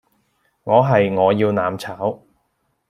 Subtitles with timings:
[0.63, 2.23] 我係「我要攬炒」